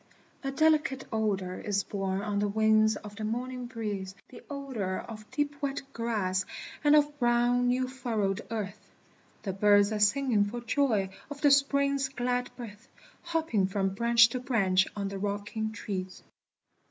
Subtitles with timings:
[0.43, 5.29] A delicate odor is borne on the wings of the morning breeze, The odor of
[5.29, 6.43] deep wet grass,
[6.83, 8.79] and of brown new furrowed earth,
[9.43, 12.87] The birds are singing for joy of the Spring's glad birth,
[13.21, 16.23] Hopping from branch to branch on the rocking trees.